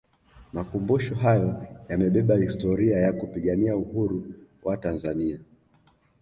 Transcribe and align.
makumbusho 0.53 1.15
hayo 1.15 1.65
yamebeba 1.89 2.35
historia 2.37 2.97
ya 2.99 3.13
kupigania 3.13 3.77
Uhuru 3.77 4.25
wa 4.63 4.77
tanzania 4.77 5.39